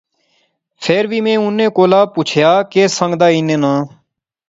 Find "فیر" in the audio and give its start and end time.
0.83-1.03